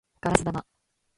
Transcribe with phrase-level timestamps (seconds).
[0.19, 0.65] ガラス玉